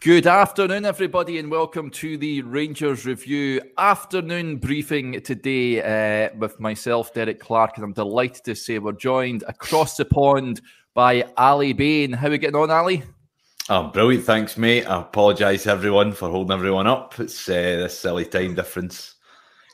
[0.00, 7.14] Good afternoon, everybody, and welcome to the Rangers Review afternoon briefing today uh, with myself,
[7.14, 10.60] Derek Clark, and I'm delighted to say we're joined across the pond
[10.94, 12.12] by Ali Bain.
[12.12, 13.04] How are we getting on, Ali?
[13.70, 14.24] Oh, brilliant.
[14.24, 14.84] Thanks, mate.
[14.86, 17.18] I apologise everyone for holding everyone up.
[17.18, 19.14] It's uh, this silly time difference.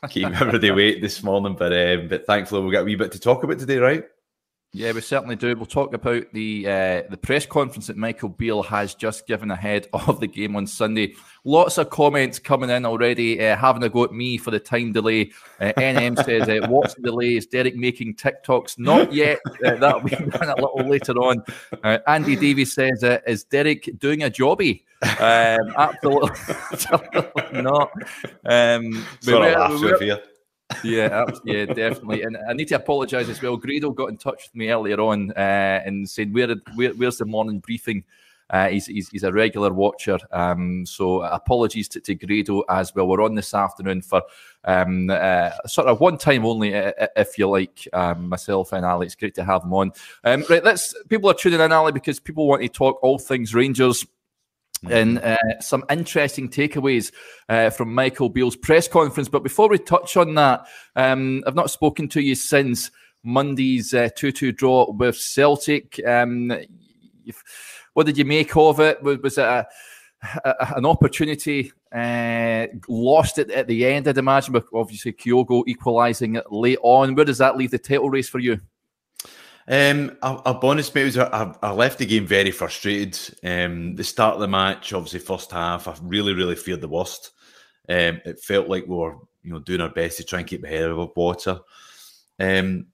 [0.09, 3.19] Keep everybody wait this morning, but um, but thankfully we've got a wee bit to
[3.19, 4.05] talk about today, right?
[4.75, 5.55] Yeah, we certainly do.
[5.55, 9.87] We'll talk about the uh, the press conference that Michael Beale has just given ahead
[9.93, 11.13] of the game on Sunday.
[11.43, 14.91] Lots of comments coming in already, uh, having a go at me for the time
[14.91, 15.31] delay.
[15.61, 17.35] Uh, NM says, uh, "What's the delay?
[17.35, 18.79] Is Derek making TikToks?
[18.79, 19.39] Not yet.
[19.63, 21.43] Uh, that'll be done a little later on."
[21.83, 26.31] Uh, Andy Davies says, uh, "Is Derek doing a jobby?" Um, absolutely
[27.61, 27.91] not.
[28.43, 30.21] Um, Sorry, we were,
[30.83, 32.23] yeah, yeah, definitely.
[32.23, 33.57] And I need to apologise as well.
[33.57, 37.25] Grado got in touch with me earlier on uh, and said, Where, where, "Where's the
[37.25, 38.03] morning briefing?"
[38.49, 40.19] Uh, he's, he's, he's, a regular watcher.
[40.31, 43.07] Um, so apologies to, to, Grado as well.
[43.07, 44.21] We're on this afternoon for
[44.65, 49.07] um, uh, sort of one time only, uh, if you like, um, myself and Ali.
[49.07, 49.91] It's great to have them on.
[50.23, 50.93] Um, right, let's.
[51.09, 54.05] People are tuning in, Ali, because people want to talk all things Rangers
[54.89, 55.33] and mm-hmm.
[55.33, 57.11] uh, some interesting takeaways
[57.49, 59.29] uh, from Michael Beale's press conference.
[59.29, 62.91] But before we touch on that, um, I've not spoken to you since
[63.23, 65.99] Monday's uh, 2 2 draw with Celtic.
[66.05, 66.51] Um,
[67.93, 69.01] what did you make of it?
[69.01, 69.65] Was, was it a,
[70.43, 76.41] a, an opportunity uh, lost it at the end, I'd imagine, but obviously Kyogo equalising
[76.49, 77.15] late on?
[77.15, 78.59] Where does that leave the title race for you?
[79.67, 81.17] Um, I'll, I'll be honest, mate.
[81.17, 83.17] I, I left the game very frustrated.
[83.43, 87.31] Um, the start of the match, obviously, first half, I really, really feared the worst.
[87.87, 90.63] Um, it felt like we were, you know, doing our best to try and keep
[90.63, 91.59] ahead of water.
[92.39, 92.87] Um,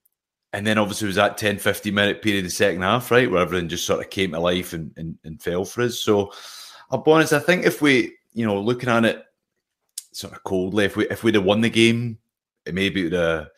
[0.51, 3.41] and then obviously it was that 10, 15 minute period the second half, right, where
[3.41, 5.99] everything just sort of came to life and, and, and fell for us.
[5.99, 6.31] So
[6.89, 9.23] I'll be honest, I think if we, you know, looking at it
[10.11, 12.17] sort of coldly, if we if we'd have won the game,
[12.65, 13.49] it maybe would have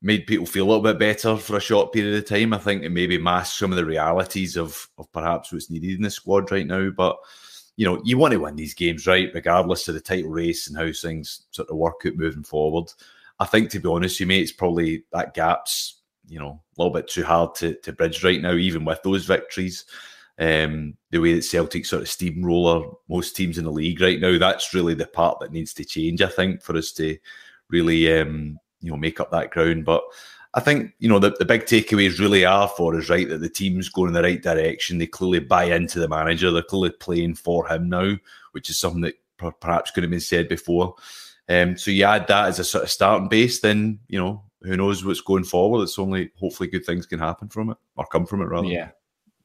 [0.00, 2.52] made people feel a little bit better for a short period of time.
[2.52, 6.02] I think it maybe masked some of the realities of of perhaps what's needed in
[6.02, 6.90] the squad right now.
[6.90, 7.16] But
[7.76, 9.30] you know, you want to win these games, right?
[9.34, 12.92] Regardless of the title race and how things sort of work out moving forward.
[13.40, 16.92] I think to be honest, you mate, it's probably that gap's, you know, a little
[16.92, 19.84] bit too hard to, to bridge right now, even with those victories.
[20.40, 24.38] Um, the way that Celtic sort of steamroller most teams in the league right now,
[24.38, 27.16] that's really the part that needs to change, I think, for us to
[27.70, 29.84] really um, you know make up that ground.
[29.84, 30.02] But
[30.54, 33.28] I think you know the, the big takeaways really are for us, right?
[33.28, 34.98] That the team's going in the right direction.
[34.98, 36.50] They clearly buy into the manager.
[36.50, 38.16] They're clearly playing for him now,
[38.52, 39.14] which is something that
[39.60, 40.94] perhaps could have been said before.
[41.48, 44.76] Um, so you add that as a sort of starting base, then you know who
[44.76, 45.82] knows what's going forward.
[45.82, 48.68] It's only hopefully good things can happen from it or come from it rather.
[48.68, 48.90] Yeah.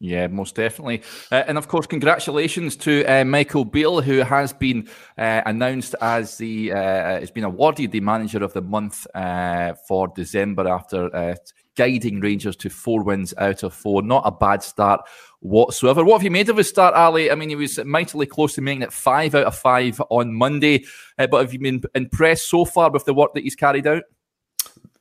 [0.03, 1.01] Yeah, most definitely.
[1.31, 6.37] Uh, and of course, congratulations to uh, Michael Beale, who has been uh, announced as
[6.37, 11.35] the, uh, has been awarded the manager of the month uh, for December after uh,
[11.77, 14.01] guiding Rangers to four wins out of four.
[14.01, 15.07] Not a bad start
[15.39, 16.03] whatsoever.
[16.03, 17.31] What have you made of his start, Ali?
[17.31, 20.83] I mean, he was mightily close to making it five out of five on Monday.
[21.15, 24.03] but have you been impressed so far with the work that he's carried out?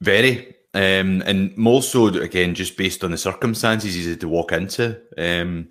[0.00, 0.61] Very.
[0.74, 5.00] Um, and more so, again, just based on the circumstances he's had to walk into.
[5.18, 5.68] Um,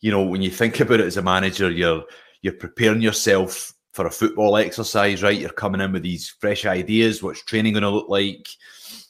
[0.00, 2.04] you know, when you think about it as a manager, you're
[2.42, 5.38] you're preparing yourself for a football exercise, right?
[5.38, 7.22] You're coming in with these fresh ideas.
[7.22, 8.48] What's training going to look like?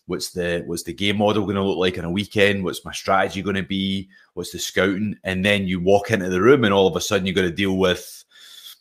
[0.07, 2.65] What's the what's the game model going to look like on a weekend?
[2.65, 4.09] What's my strategy going to be?
[4.35, 5.17] What's the scouting?
[5.25, 7.51] And then you walk into the room, and all of a sudden you've got to
[7.51, 8.25] deal with,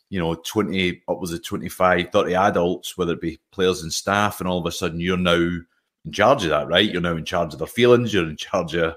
[0.08, 4.48] you know, twenty upwards of 25, 30 adults, whether it be players and staff, and
[4.48, 5.60] all of a sudden you're now
[6.04, 6.90] in charge of that, right?
[6.90, 8.12] You're now in charge of their feelings.
[8.12, 8.96] You're in charge of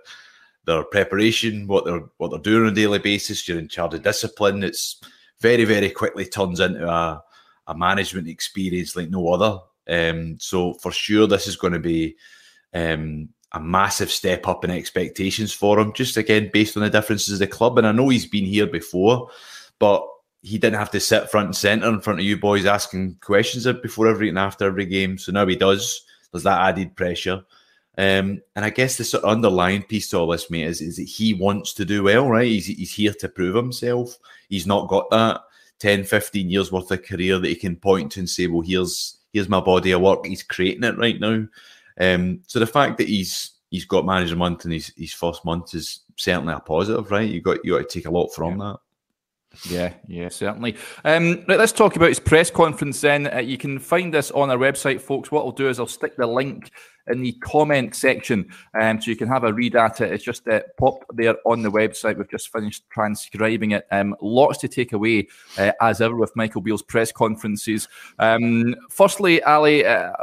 [0.65, 3.47] their preparation, what they're what they're doing on a daily basis.
[3.47, 4.63] You're in charge of discipline.
[4.63, 5.01] It's
[5.39, 7.23] very very quickly turns into a,
[7.67, 9.59] a management experience like no other.
[9.87, 12.15] Um, so for sure, this is going to be
[12.73, 15.91] um, a massive step up in expectations for him.
[15.93, 18.67] Just again based on the differences of the club, and I know he's been here
[18.67, 19.29] before,
[19.79, 20.07] but
[20.41, 23.65] he didn't have to sit front and center in front of you boys asking questions
[23.81, 25.17] before every and after every game.
[25.17, 27.43] So now he does there's that added pressure.
[27.97, 30.97] Um, and I guess the sort of underlying piece to all this, mate, is, is
[30.97, 32.47] that he wants to do well, right?
[32.47, 34.17] He's, he's here to prove himself.
[34.49, 35.41] He's not got that
[35.79, 39.17] 10, 15 years worth of career that he can point to and say, well, here's
[39.33, 40.25] here's my body of work.
[40.25, 41.47] He's creating it right now.
[41.99, 45.75] Um, so the fact that he's he's got manager month in his, his first month
[45.75, 47.29] is certainly a positive, right?
[47.29, 48.77] You got you got to take a lot from that.
[49.69, 50.75] Yeah, yeah, certainly.
[51.05, 53.33] Um, right, let's talk about his press conference then.
[53.33, 55.31] Uh, you can find this on our website, folks.
[55.31, 56.71] What I'll do is I'll stick the link
[57.07, 60.11] in the comment section um, so you can have a read at it.
[60.11, 62.17] It's just uh, pop there on the website.
[62.17, 63.85] We've just finished transcribing it.
[63.91, 65.27] Um, lots to take away,
[65.57, 67.87] uh, as ever, with Michael Beale's press conferences.
[68.19, 70.13] Um, firstly, Ali, uh,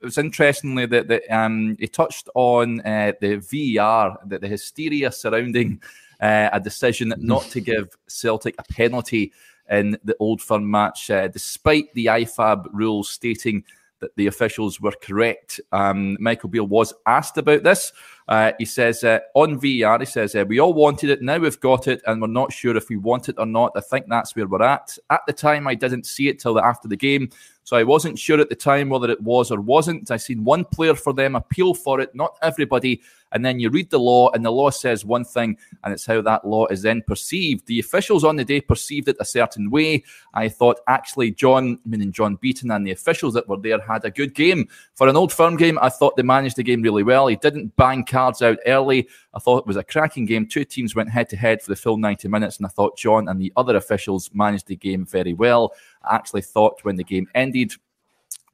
[0.00, 5.10] it was interestingly that, that um, he touched on uh, the VAR, that the hysteria
[5.10, 5.82] surrounding
[6.20, 9.32] uh, a decision not to give Celtic a penalty
[9.70, 13.64] in the Old Firm match, uh, despite the IFAB rules stating
[14.00, 15.60] that the officials were correct.
[15.72, 17.92] Um, Michael Beale was asked about this.
[18.28, 21.22] Uh, he says uh, on VAR, he says, uh, We all wanted it.
[21.22, 23.72] Now we've got it, and we're not sure if we want it or not.
[23.74, 24.98] I think that's where we're at.
[25.08, 27.30] At the time, I didn't see it till after the game.
[27.68, 30.10] So I wasn't sure at the time whether it was or wasn't.
[30.10, 33.02] I seen one player for them appeal for it, not everybody.
[33.32, 36.22] And then you read the law, and the law says one thing, and it's how
[36.22, 37.66] that law is then perceived.
[37.66, 40.02] The officials on the day perceived it a certain way.
[40.32, 44.10] I thought actually John, meaning John Beaton, and the officials that were there had a
[44.10, 44.66] good game.
[44.94, 47.26] For an old firm game, I thought they managed the game really well.
[47.26, 49.08] He didn't bang cards out early.
[49.32, 50.48] I thought it was a cracking game.
[50.48, 53.28] Two teams went head to head for the full 90 minutes, and I thought John
[53.28, 55.72] and the other officials managed the game very well.
[56.02, 57.74] I actually thought when the game ended,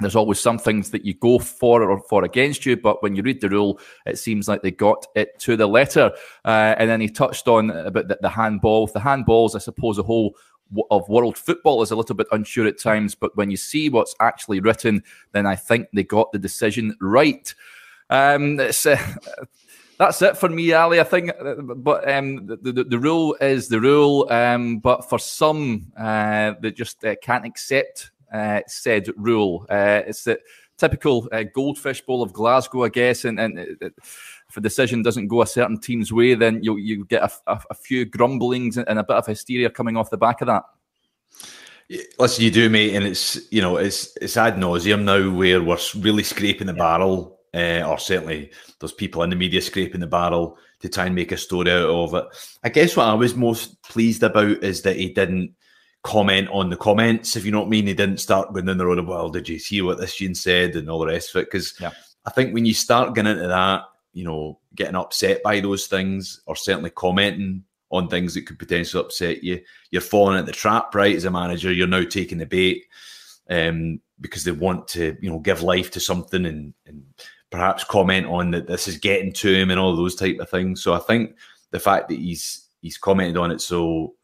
[0.00, 3.22] there's always some things that you go for or for against you, but when you
[3.22, 6.12] read the rule, it seems like they got it to the letter.
[6.44, 8.86] Uh, and then he touched on about the, the handball.
[8.86, 10.36] The handballs, I suppose, the whole
[10.90, 14.14] of world football is a little bit unsure at times, but when you see what's
[14.20, 15.02] actually written,
[15.32, 17.54] then I think they got the decision right.
[18.10, 18.98] Um, it's, uh,
[19.98, 21.00] that's it for me, Ali.
[21.00, 21.30] I think,
[21.76, 24.26] but um, the, the, the rule is the rule.
[24.30, 29.66] Um, but for some, uh, they just uh, can't accept uh, said rule.
[29.70, 30.38] Uh, it's the
[30.76, 33.24] typical uh, goldfish bowl of Glasgow, I guess.
[33.24, 37.22] And, and if a decision doesn't go a certain team's way, then you you get
[37.22, 40.48] a, a, a few grumblings and a bit of hysteria coming off the back of
[40.48, 40.64] that.
[42.18, 45.78] Listen, you do, mate, and it's you know it's it's ad nauseum now where we're
[45.98, 50.58] really scraping the barrel uh, or certainly there's people in the media scraping the barrel
[50.80, 52.24] to try and make a story out of it.
[52.64, 55.54] I guess what I was most pleased about is that he didn't
[56.02, 57.86] comment on the comments, if you know what I mean.
[57.86, 60.34] He didn't start going down the road of, well, did you hear what this Gene
[60.34, 61.46] said and all the rest of it?
[61.46, 61.92] Because yeah.
[62.26, 66.42] I think when you start getting into that, you know, getting upset by those things
[66.46, 69.60] or certainly commenting on things that could potentially upset you,
[69.90, 71.16] you're falling at the trap, right?
[71.16, 72.84] As a manager, you're now taking the bait
[73.48, 77.04] um, because they want to, you know, give life to something and, and
[77.54, 80.82] perhaps comment on that this is getting to him and all those type of things.
[80.82, 81.36] So I think
[81.70, 84.14] the fact that he's he's commented on it so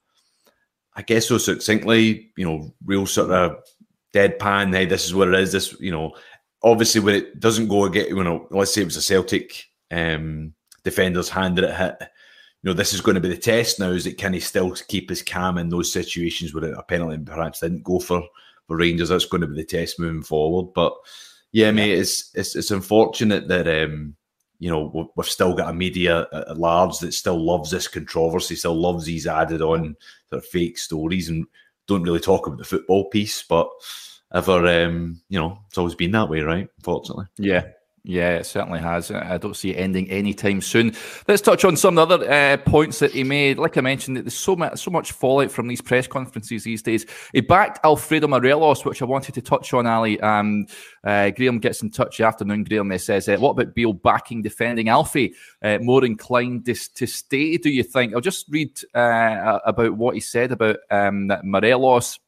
[0.96, 3.58] I guess so succinctly, you know, real sort of
[4.12, 5.52] deadpan, hey, this is what it is.
[5.52, 6.12] This, you know,
[6.64, 10.52] obviously when it doesn't go again, you know, let's say it was a Celtic um
[10.82, 12.08] defender's hand that it hit.
[12.62, 13.90] You know, this is going to be the test now.
[13.90, 17.60] Is it can he still keep his calm in those situations where a penalty perhaps
[17.60, 18.24] didn't go for
[18.66, 19.10] for Rangers?
[19.10, 20.72] That's going to be the test moving forward.
[20.74, 20.94] But
[21.52, 24.16] yeah, mate, it's it's, it's unfortunate that um,
[24.58, 28.74] you know we've still got a media at large that still loves this controversy, still
[28.74, 29.96] loves these added on
[30.28, 31.46] sort of fake stories, and
[31.86, 33.42] don't really talk about the football piece.
[33.42, 33.68] But
[34.32, 36.68] ever, um, you know, it's always been that way, right?
[36.78, 37.64] Unfortunately, yeah,
[38.02, 39.10] yeah, it certainly has.
[39.10, 40.94] I don't see it ending anytime soon.
[41.28, 43.58] Let's touch on some of the other uh, points that he made.
[43.58, 46.82] Like I mentioned, that there's so much, so much fallout from these press conferences these
[46.82, 47.04] days.
[47.34, 50.18] He backed Alfredo Morelos, which I wanted to touch on, Ali.
[50.20, 50.66] Um,
[51.04, 52.64] uh, Graham gets in touch the afternoon.
[52.64, 55.34] Graham says, uh, "What about Beale backing defending Alfie?
[55.62, 57.58] Uh, more inclined to, to, stay?
[57.58, 62.18] Do you think?" I'll just read uh, about what he said about um, Morelos.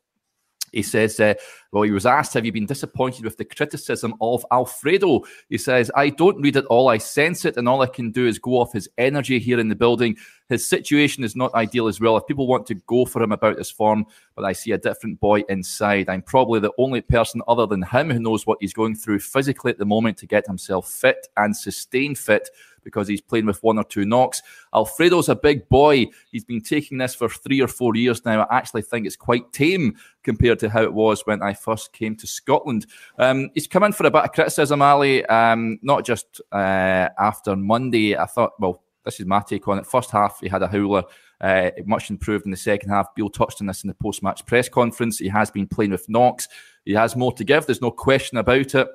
[0.73, 1.35] He says, uh,
[1.71, 5.23] well, he was asked, Have you been disappointed with the criticism of Alfredo?
[5.49, 8.27] He says, I don't read it all, I sense it, and all I can do
[8.27, 10.17] is go off his energy here in the building.
[10.49, 12.17] His situation is not ideal as well.
[12.17, 15.21] If people want to go for him about his form, but I see a different
[15.21, 16.09] boy inside.
[16.09, 19.71] I'm probably the only person other than him who knows what he's going through physically
[19.71, 22.49] at the moment to get himself fit and sustain fit
[22.85, 24.43] because he's playing with one or two knocks.
[24.75, 26.07] Alfredo's a big boy.
[26.31, 28.43] He's been taking this for three or four years now.
[28.43, 32.17] I actually think it's quite tame compared to how it was when I first came
[32.17, 32.87] to Scotland.
[33.19, 37.57] Um, he's come in for a bit of criticism, Ali, um, not just uh, after
[37.57, 38.17] Monday.
[38.17, 39.87] I thought, well, this is my take on it.
[39.87, 41.05] First half, he had a howler.
[41.41, 43.13] Uh, much improved in the second half.
[43.17, 45.19] Beale touched on this in the post match press conference.
[45.19, 46.47] He has been playing with knocks.
[46.85, 47.67] He has more to give.
[47.67, 48.89] There's no question about it.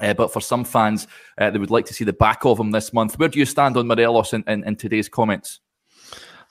[0.00, 1.06] Uh, but for some fans,
[1.38, 3.18] uh, they would like to see the back of him this month.
[3.18, 5.60] Where do you stand on Morelos in, in, in today's comments?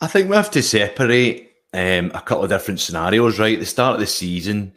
[0.02, 3.60] I think we have to separate um, a couple of different scenarios, right?
[3.60, 4.74] the start of the season,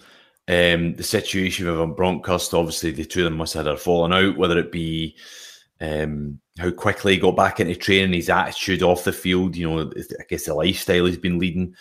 [0.49, 4.13] um, the situation with Van obviously the two of them must have had a falling
[4.13, 5.17] out, whether it be
[5.81, 9.91] um, how quickly he got back into training, his attitude off the field, you know,
[9.91, 11.75] I guess the lifestyle he's been leading.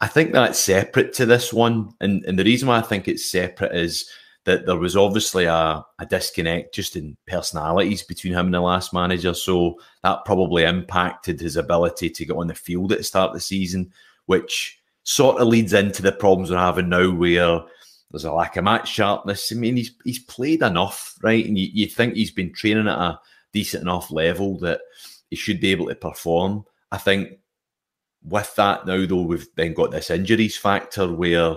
[0.00, 3.30] I think that's separate to this one, and and the reason why I think it's
[3.30, 4.08] separate is
[4.44, 8.92] that there was obviously a, a disconnect just in personalities between him and the last
[8.92, 9.32] manager.
[9.34, 13.34] So that probably impacted his ability to get on the field at the start of
[13.34, 13.90] the season,
[14.26, 17.62] which sort of leads into the problems we're having now where
[18.10, 19.50] there's a lack of match sharpness.
[19.50, 21.44] I mean, he's he's played enough, right?
[21.44, 23.18] And you, you think he's been training at a
[23.54, 24.82] decent enough level that
[25.30, 26.66] he should be able to perform.
[26.92, 27.38] I think
[28.22, 31.56] with that now, though, we've then got this injuries factor where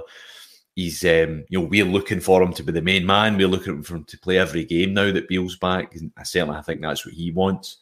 [0.75, 3.37] he's, um, you know, we're looking for him to be the main man.
[3.37, 5.95] We're looking for him to play every game now that Beale's back.
[5.95, 7.77] And I certainly I think that's what he wants.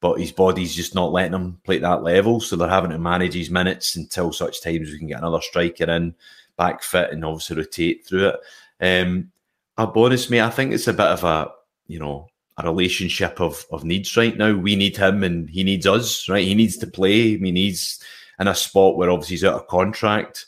[0.00, 2.40] But his body's just not letting him play at that level.
[2.40, 5.90] So they're having to manage his minutes until such times we can get another striker
[5.90, 6.14] in,
[6.56, 8.40] back fit, and obviously rotate through it.
[8.80, 9.30] Um,
[9.76, 11.50] I'll be honest, mate, I think it's a bit of a,
[11.86, 12.29] you know,
[12.66, 14.54] a relationship of of needs right now.
[14.54, 16.46] We need him and he needs us, right?
[16.46, 17.36] He needs to play.
[17.38, 18.02] He needs
[18.38, 20.46] in a spot where obviously he's out of contract.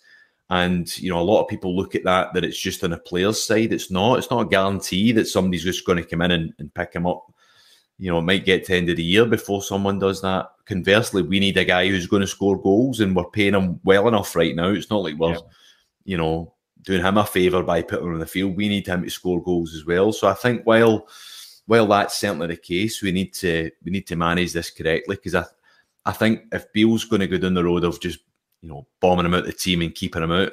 [0.51, 2.99] And you know, a lot of people look at that that it's just on a
[2.99, 3.73] player's side.
[3.73, 4.19] It's not.
[4.19, 7.07] It's not a guarantee that somebody's just going to come in and, and pick him
[7.07, 7.33] up.
[7.99, 10.51] You know, it might get to the end of the year before someone does that.
[10.67, 14.09] Conversely, we need a guy who's going to score goals, and we're paying him well
[14.09, 14.69] enough right now.
[14.71, 15.39] It's not like we're, yeah.
[16.05, 16.53] you know,
[16.83, 18.57] doing him a favour by putting him on the field.
[18.57, 20.13] We need him to score goals as well.
[20.13, 21.07] So I think while
[21.67, 25.35] while that's certainly the case, we need to we need to manage this correctly because
[25.35, 25.45] I
[26.05, 28.19] I think if Beale's going to go down the road of just
[28.61, 30.53] you know bombing him out of the team and keeping him out,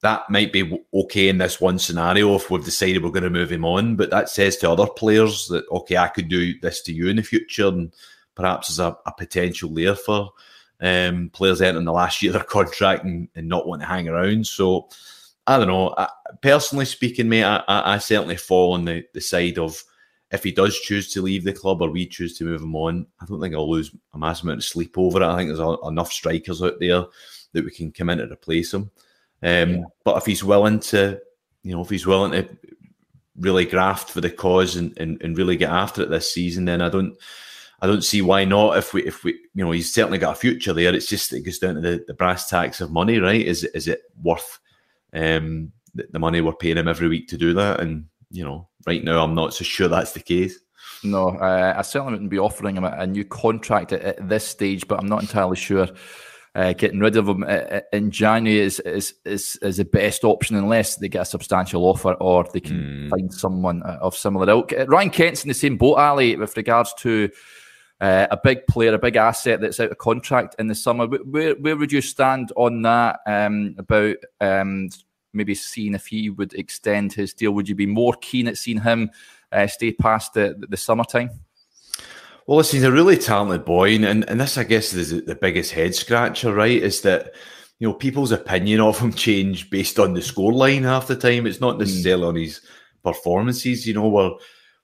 [0.00, 3.50] that might be okay in this one scenario if we've decided we're going to move
[3.50, 3.96] him on.
[3.96, 7.16] But that says to other players that okay, I could do this to you in
[7.16, 7.94] the future, and
[8.34, 10.30] perhaps there's a, a potential there for
[10.80, 14.08] um, players entering the last year of their contract and, and, not want to hang
[14.08, 14.46] around.
[14.46, 14.88] So
[15.46, 15.94] I don't know.
[15.96, 16.08] I,
[16.42, 19.82] personally speaking, mate, I, I, certainly fall on the, the side of
[20.30, 23.06] if he does choose to leave the club or we choose to move him on,
[23.20, 25.26] I don't think I'll lose a massive amount of sleep over it.
[25.26, 27.04] I think there's a, enough strikers out there
[27.52, 28.90] that we can come in to replace him.
[29.42, 29.82] Um, yeah.
[30.04, 31.20] But if he's willing to,
[31.62, 32.48] you know, if he's willing to
[33.38, 36.82] really graft for the cause and, and, and really get after it this season, then
[36.82, 37.16] I don't
[37.80, 38.76] I don't see why not.
[38.76, 40.94] If we if we you know he's certainly got a future there.
[40.94, 43.40] It's just it goes down to the, the brass tacks of money, right?
[43.40, 44.58] Is is it worth
[45.12, 47.80] um, the, the money we're paying him every week to do that?
[47.80, 50.58] And you know, right now I'm not so sure that's the case.
[51.04, 54.44] No, uh, I certainly wouldn't be offering him a, a new contract at, at, this
[54.44, 55.88] stage, but I'm not entirely sure.
[56.54, 60.24] Uh, getting rid of him uh, uh, in January is, is is is the best
[60.24, 63.10] option unless they get a substantial offer or they can mm.
[63.10, 64.72] find someone uh, of similar ilk.
[64.88, 67.30] Ryan Kent's in the same boat, Ali, with regards to
[68.00, 71.06] uh, a big player, a big asset that's out of contract in the summer.
[71.06, 73.20] Where where would you stand on that?
[73.26, 74.88] Um, about um,
[75.32, 77.52] maybe seeing if he would extend his deal.
[77.52, 79.10] Would you be more keen at seeing him
[79.52, 81.30] uh, stay past the, the summertime?
[82.46, 85.72] Well, listen, he's a really talented boy, and, and this, I guess, is the biggest
[85.72, 86.82] head scratcher, right?
[86.82, 87.34] Is that
[87.78, 91.46] you know people's opinion of him change based on the scoreline half the time.
[91.46, 92.28] It's not necessarily mm.
[92.28, 92.60] on his
[93.04, 93.86] performances.
[93.86, 94.32] You know, we're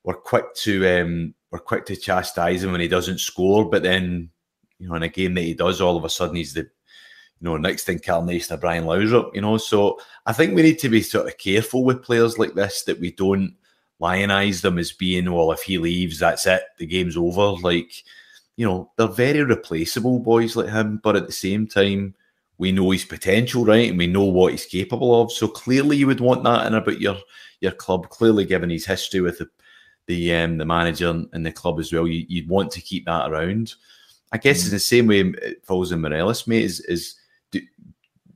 [0.02, 4.30] we're quick to um, we're quick to chastise him when he doesn't score, but then
[4.78, 6.68] you know in a game that he does, all of a sudden he's the
[7.44, 9.58] you know, next incarnation of Brian Laudrup, you know.
[9.58, 12.98] So I think we need to be sort of careful with players like this that
[12.98, 13.54] we don't
[14.00, 17.60] lionize them as being, well, if he leaves, that's it, the game's over.
[17.60, 18.02] Like,
[18.56, 22.14] you know, they're very replaceable boys like him, but at the same time,
[22.56, 23.90] we know his potential, right?
[23.90, 25.30] And we know what he's capable of.
[25.30, 27.18] So clearly you would want that in about your
[27.60, 28.08] your club.
[28.08, 29.50] Clearly, given his history with the
[30.06, 33.30] the um, the manager and the club as well, you, would want to keep that
[33.30, 33.74] around.
[34.32, 34.62] I guess mm.
[34.62, 37.16] it's the same way it falls in Morelos, mate, is is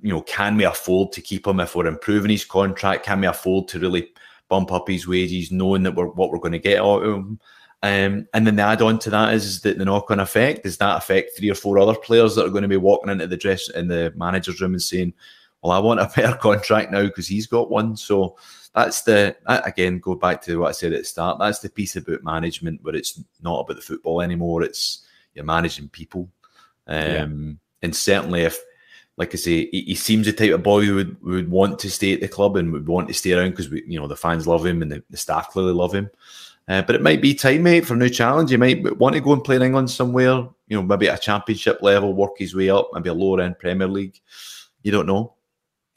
[0.00, 3.04] you know, can we afford to keep him if we're improving his contract?
[3.04, 4.12] Can we afford to really
[4.48, 7.40] bump up his wages, knowing that we're what we're going to get out of him?
[7.82, 10.78] Um, and then the add on to that is, that the knock on effect does
[10.78, 13.36] that affect three or four other players that are going to be walking into the
[13.36, 15.14] dress in the manager's room and saying,
[15.62, 18.36] "Well, I want a better contract now because he's got one." So
[18.74, 21.38] that's the again go back to what I said at the start.
[21.38, 24.62] That's the piece about management where it's not about the football anymore.
[24.62, 26.28] It's you're managing people,
[26.88, 27.26] um, yeah.
[27.82, 28.58] and certainly if
[29.18, 31.90] like I say, he, he, seems the type of boy who would, would want to
[31.90, 34.16] stay at the club and would want to stay around because we, you know the
[34.16, 36.08] fans love him and the, the staff clearly love him.
[36.68, 38.52] Uh, but it might be time, mate, for a new challenge.
[38.52, 40.46] You might want to go and play in England somewhere.
[40.68, 43.58] You know, maybe at a championship level, work his way up, maybe a lower end
[43.58, 44.20] Premier League.
[44.82, 45.34] You don't know.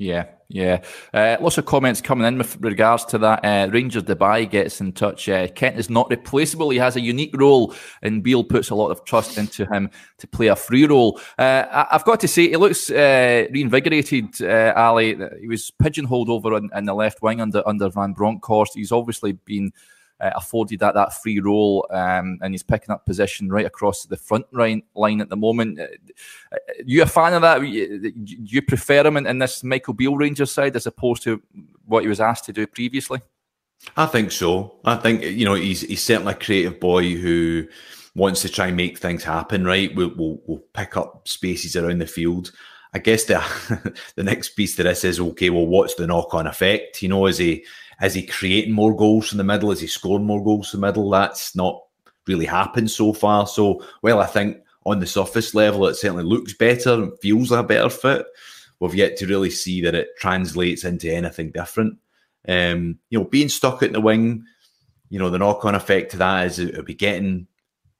[0.01, 0.81] Yeah, yeah.
[1.13, 3.45] Uh, lots of comments coming in with regards to that.
[3.45, 5.29] Uh, Rangers Dubai gets in touch.
[5.29, 6.71] Uh, Kent is not replaceable.
[6.71, 10.27] He has a unique role, and Beale puts a lot of trust into him to
[10.27, 11.21] play a free role.
[11.37, 15.19] Uh, I- have got to say, he looks uh, reinvigorated, uh, Ali.
[15.39, 18.73] He was pigeonholed over in, in, the left wing under, under Van Bronckhorst.
[18.73, 19.71] He's obviously been
[20.21, 24.15] uh, afforded that that free role, um, and he's picking up position right across the
[24.15, 25.79] front line, line at the moment.
[25.79, 25.87] Uh,
[26.85, 27.59] you a fan of that?
[27.59, 31.41] Do you prefer him in, in this Michael Beale Rangers side as opposed to
[31.85, 33.19] what he was asked to do previously?
[33.97, 34.75] I think so.
[34.85, 37.67] I think you know he's he's certainly a creative boy who
[38.15, 39.65] wants to try and make things happen.
[39.65, 42.51] Right, we'll we'll, we'll pick up spaces around the field.
[42.93, 43.41] I guess the
[44.15, 45.49] the next piece to this is okay.
[45.49, 47.01] Well, what's the knock on effect?
[47.01, 47.65] You know, is he
[48.01, 49.71] is he creating more goals from the middle?
[49.71, 51.09] Is he scoring more goals from the middle?
[51.09, 51.81] That's not
[52.27, 53.47] really happened so far.
[53.47, 57.63] So, well, I think on the surface level, it certainly looks better and feels a
[57.63, 58.25] better fit.
[58.79, 61.97] We've yet to really see that it translates into anything different.
[62.47, 64.45] Um, you know, being stuck at the wing,
[65.09, 67.45] you know, the knock on effect to that is it'll be getting,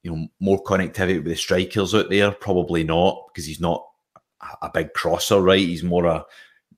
[0.02, 2.32] you know, more connectivity with the strikers out there.
[2.32, 3.86] Probably not because he's not
[4.64, 5.60] a big crosser, right?
[5.60, 6.26] He's more a,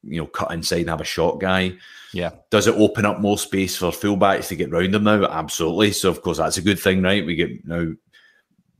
[0.03, 1.77] you know, cut inside and have a shot guy.
[2.13, 2.32] Yeah.
[2.51, 5.25] Does it open up more space for fullbacks to get round him now?
[5.25, 5.91] Absolutely.
[5.91, 7.25] So, of course, that's a good thing, right?
[7.25, 7.93] We get now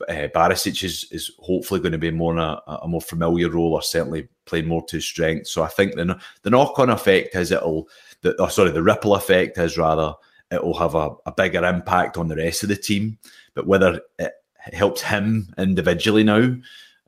[0.10, 3.74] uh, Barisic is, is hopefully going to be more in a, a, more familiar role
[3.74, 5.48] or certainly playing more to strength.
[5.48, 7.88] So I think the, the knock on effect is it'll
[8.22, 10.14] the oh, sorry, the ripple effect is rather
[10.52, 13.18] it will have a, a bigger impact on the rest of the team.
[13.54, 16.56] But whether it helps him individually now,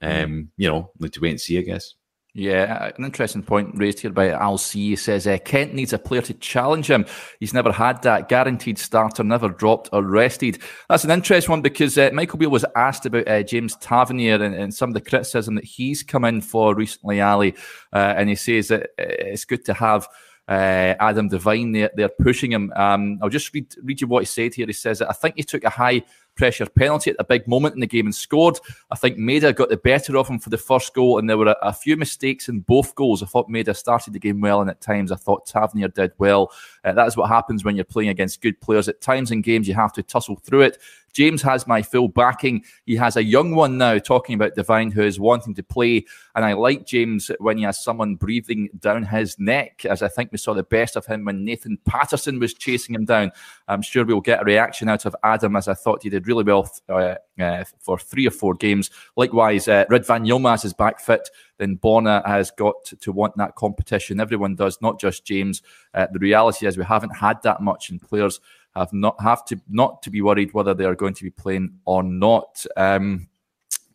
[0.01, 1.95] um, you know, need to wait and see, I guess.
[2.37, 4.89] Yeah, an interesting point raised here by Al C.
[4.89, 7.05] He says uh, Kent needs a player to challenge him.
[7.39, 10.59] He's never had that guaranteed starter, never dropped or rested.
[10.89, 14.53] That's an interesting one because uh, Michael Beale was asked about uh, James Tavernier and,
[14.53, 17.55] and, some of the criticism that he's come in for recently, Ali,
[17.93, 20.05] uh, and he says that uh, it's good to have
[20.49, 22.73] uh, Adam Devine there, they're pushing him.
[22.75, 24.67] Um, I'll just read, read you what he said here.
[24.67, 26.03] He says, I think he took a high
[26.35, 28.59] pressure penalty at a big moment in the game and scored.
[28.91, 31.47] I think Maeda got the better of him for the first goal, and there were
[31.47, 33.23] a, a, few mistakes in both goals.
[33.23, 36.51] I thought Maeda started the game well, and at times I thought Tavernier did well.
[36.83, 38.87] Uh, that is what happens when you're playing against good players.
[38.87, 40.77] At times in games, you have to tussle through it.
[41.15, 42.65] James has my full backing.
[42.85, 46.05] He has a young one now talking about Devine who is wanting to play.
[46.35, 50.33] And I like James when he has someone breathing down his neck, as I think
[50.33, 53.31] we saw the best of him when Nathan Patterson was chasing him down.
[53.69, 56.43] I'm sure we'll get a reaction out of Adam, as I thought he did really
[56.43, 58.89] well uh, uh, for three or four games.
[59.15, 61.29] Likewise, uh, Ridvan Yilmaz is back fit.
[61.57, 64.19] Then Borna has got to want that competition.
[64.19, 65.61] Everyone does, not just James.
[65.93, 68.39] Uh, the reality is we haven't had that much, and players
[68.75, 71.73] have not have to not to be worried whether they are going to be playing
[71.85, 72.65] or not.
[72.75, 73.27] Um,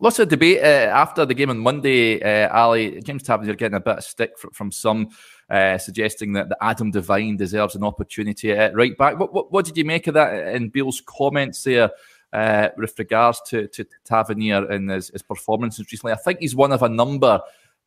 [0.01, 2.23] lots of debate uh, after the game on Monday.
[2.23, 5.11] Uh, Ali James Tavernier getting a bit of stick from, from some,
[5.51, 9.19] uh, suggesting that, that Adam Devine deserves an opportunity at right back.
[9.19, 11.90] What, what, what did you make of that in Beale's comments there?
[12.33, 16.73] Uh, with regards to, to Tavernier and his, his performances recently, I think he's one
[16.73, 17.40] of a number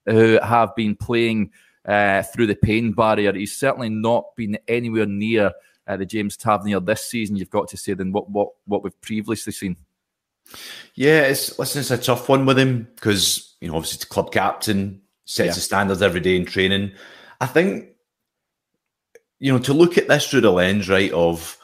[0.06, 1.52] who have been playing
[1.86, 3.34] uh, through the pain barrier.
[3.34, 5.52] He's certainly not been anywhere near
[5.88, 9.02] uh, the James Tavernier this season, you've got to say, than what what what we've
[9.02, 9.78] previously seen.
[10.96, 14.32] Yeah, it's listen, it's a tough one with him because you know obviously the club
[14.32, 15.54] captain sets yeah.
[15.54, 16.94] the standards every day in training.
[17.42, 17.90] I think
[19.40, 21.12] you know to look at this through the lens, right?
[21.12, 21.58] Of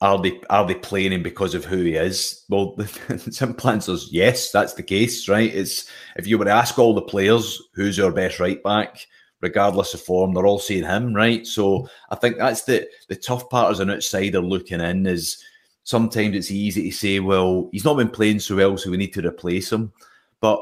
[0.00, 2.44] are they are they playing him because of who he is?
[2.48, 2.86] Well, the
[3.30, 5.54] simple answer is yes, that's the case, right?
[5.54, 9.06] It's if you were to ask all the players who's our best right back,
[9.40, 11.46] regardless of form, they're all seeing him, right?
[11.46, 15.42] So I think that's the the tough part as an outsider looking in is
[15.84, 19.14] sometimes it's easy to say, well, he's not been playing so well, so we need
[19.14, 19.92] to replace him.
[20.40, 20.60] But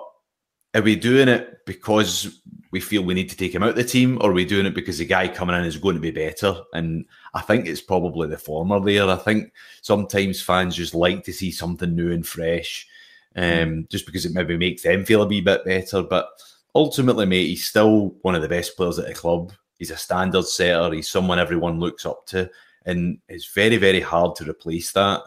[0.74, 2.40] are we doing it because
[2.72, 4.64] we feel we need to take him out of the team, or are we doing
[4.64, 6.56] it because the guy coming in is going to be better?
[6.72, 7.04] And
[7.34, 9.08] I think it's probably the former there.
[9.08, 12.88] I think sometimes fans just like to see something new and fresh,
[13.36, 16.02] um, just because it maybe makes them feel a wee bit better.
[16.02, 16.30] But
[16.74, 19.52] ultimately, mate, he's still one of the best players at the club.
[19.78, 20.94] He's a standard setter.
[20.94, 22.50] He's someone everyone looks up to,
[22.86, 25.20] and it's very, very hard to replace that.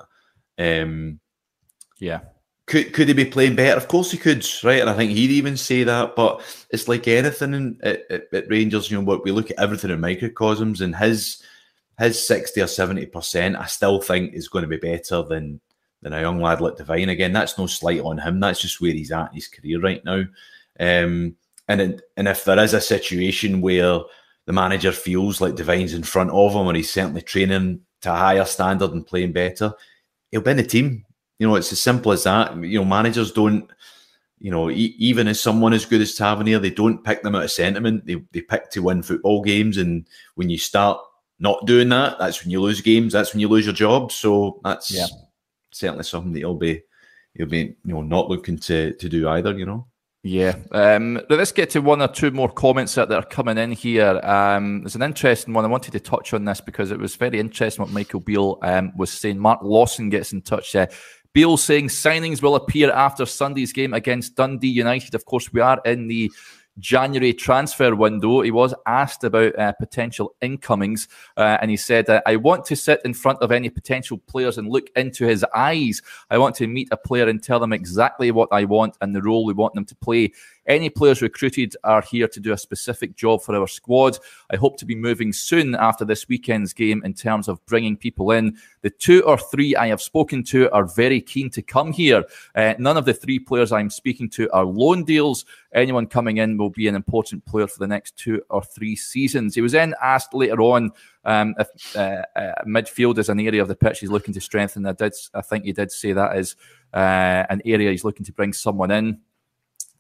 [0.58, 1.20] Um,
[2.00, 2.22] yeah.
[2.68, 3.78] Could could he be playing better?
[3.78, 4.82] Of course he could, right?
[4.82, 6.16] And I think he'd even say that.
[6.16, 8.90] But it's like anything in, at, at, at Rangers.
[8.90, 11.44] You know, what we look at everything in microcosms, and his
[12.00, 15.62] his sixty or seventy percent, I still think is going to be better than
[16.02, 17.10] than a young lad like Devine.
[17.10, 18.40] Again, that's no slight on him.
[18.40, 20.26] That's just where he's at in his career right now.
[20.80, 21.36] Um,
[21.68, 24.00] and it, and if there is a situation where
[24.46, 28.18] the manager feels like Devine's in front of him, or he's certainly training to a
[28.18, 29.72] higher standard and playing better,
[30.32, 31.05] he'll be in the team.
[31.40, 32.56] You know, it's as simple as that.
[32.58, 33.70] You know, managers don't.
[34.40, 37.44] You know, e- even as someone as good as Tavernier, they don't pick them out
[37.44, 38.06] of sentiment.
[38.06, 41.00] They they pick to win football games, and when you start
[41.40, 43.14] not doing that, that's when you lose games.
[43.14, 44.12] That's when you lose your job.
[44.12, 45.08] So that's yeah.
[45.72, 46.84] certainly something that you'll be
[47.34, 49.58] you'll be you know not looking to to do either.
[49.58, 49.88] You know.
[50.26, 50.56] Yeah.
[50.72, 54.20] Um, let's get to one or two more comments that, are coming in here.
[54.24, 55.66] Um, there's an interesting one.
[55.66, 58.92] I wanted to touch on this because it was very interesting what Michael Beale um,
[58.98, 59.38] was saying.
[59.38, 60.76] Mark Lawson gets in touch.
[60.76, 60.88] Uh,
[61.36, 65.16] Beale saying signings will appear after Sunday's game against Dundee United.
[65.16, 66.32] Of course, we are in the
[66.80, 72.22] January transfer window, he was asked about uh, potential incomings, uh, and he said, uh,
[72.26, 76.02] "I want to sit in front of any potential players and look into his eyes.
[76.30, 79.22] I want to meet a player and tell them exactly what I want and the
[79.22, 80.34] role we want them to play.
[80.68, 84.18] Any players recruited are here to do a specific job for our squad.
[84.50, 88.32] I hope to be moving soon after this weekend's game in terms of bringing people
[88.32, 88.58] in.
[88.82, 92.24] The two or three I have spoken to are very keen to come here.
[92.56, 95.46] Uh, none of the three players I'm speaking to are loan deals.
[95.74, 99.54] Anyone coming in will be an important player for the next two or three seasons.
[99.54, 100.92] He was then asked later on
[101.26, 104.86] um, if uh, uh, midfield is an area of the pitch he's looking to strengthen.
[104.86, 106.56] I did, I think he did say that is
[106.94, 109.20] uh, an area he's looking to bring someone in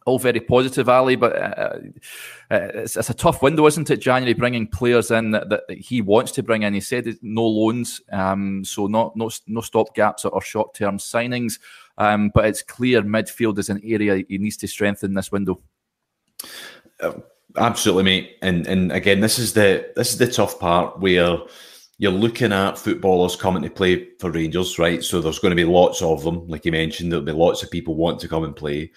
[0.05, 1.79] all very positive, Ali, but uh,
[2.51, 3.97] uh, it's, it's, a tough window, isn't it?
[3.97, 6.75] January bringing players in that, that he wants to bring in.
[6.75, 11.59] He said no loans, um, so not no no stop gaps or, short term signings.
[11.97, 15.59] Um, but it's clear midfield is an area he needs to strengthen this window.
[16.99, 17.13] Uh,
[17.57, 18.37] absolutely, mate.
[18.43, 21.39] And and again, this is the this is the tough part where
[21.97, 25.03] you're looking at footballers coming to play for Rangers, right?
[25.03, 27.11] So there's going to be lots of them, like you mentioned.
[27.11, 28.91] There'll be lots of people want to come and play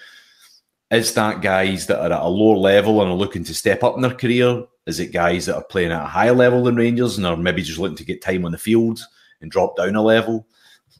[0.90, 3.96] is that guys that are at a lower level and are looking to step up
[3.96, 4.64] in their career?
[4.86, 7.62] Is it guys that are playing at a higher level than Rangers and are maybe
[7.62, 9.00] just looking to get time on the field
[9.42, 10.46] and drop down a level?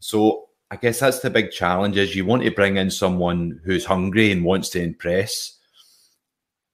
[0.01, 3.87] So I guess that's the big challenge is you want to bring in someone who's
[3.87, 5.55] hungry and wants to impress.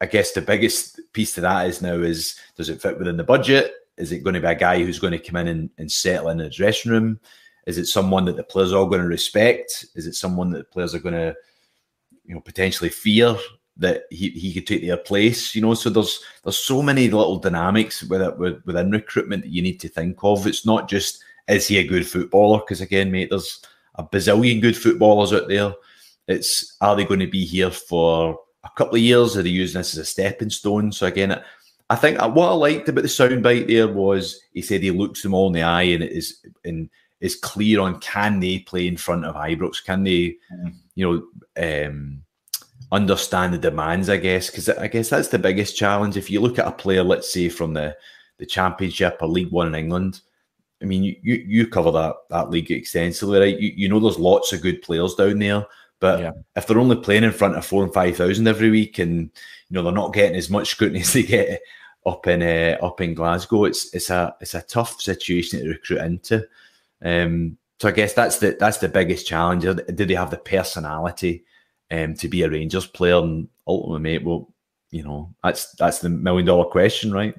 [0.00, 3.22] I guess the biggest piece to that is now is does it fit within the
[3.22, 3.72] budget?
[3.96, 6.31] Is it going to be a guy who's going to come in and, and settle
[6.31, 7.20] in the dressing room?
[7.68, 9.87] Is it someone that the players are all going to respect?
[9.94, 11.37] Is it someone that the players are going to
[12.24, 13.37] you know potentially fear
[13.76, 15.54] that he, he could take their place.
[15.54, 19.62] You know, so there's there's so many little dynamics with it within recruitment that you
[19.62, 20.46] need to think of.
[20.46, 22.58] It's not just is he a good footballer?
[22.58, 23.60] Because again, mate, there's
[23.96, 25.72] a bazillion good footballers out there.
[26.26, 29.37] It's are they going to be here for a couple of years?
[29.37, 30.92] Are they using this as a stepping stone?
[30.92, 31.42] So again,
[31.90, 35.34] I think what I liked about the soundbite there was he said he looks them
[35.34, 36.88] all in the eye and it is and
[37.24, 39.82] is clear on can they play in front of Ibrox?
[39.82, 40.74] Can they, mm.
[40.94, 42.22] you know, um,
[42.92, 44.10] understand the demands?
[44.10, 46.18] I guess because I guess that's the biggest challenge.
[46.18, 47.96] If you look at a player, let's say from the
[48.37, 50.20] the Championship or League One in England,
[50.82, 53.58] I mean, you you, you cover that that league extensively, right?
[53.58, 55.64] You, you know, there's lots of good players down there.
[56.00, 56.32] But yeah.
[56.56, 59.30] if they're only playing in front of four and five thousand every week, and
[59.70, 61.62] you know they're not getting as much scrutiny as they get
[62.04, 66.02] up in uh, up in Glasgow, it's it's a it's a tough situation to recruit
[66.02, 66.46] into.
[67.02, 69.62] Um, so I guess that's the that's the biggest challenge.
[69.64, 71.44] Did they have the personality
[71.90, 73.18] um, to be a Rangers player?
[73.18, 74.52] And ultimately, mate, well,
[74.90, 77.35] you know, that's that's the million dollar question, right?